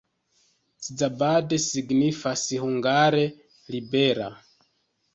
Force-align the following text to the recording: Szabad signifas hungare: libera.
Szabad 0.85 1.49
signifas 1.67 2.43
hungare: 2.65 3.23
libera. 3.71 4.29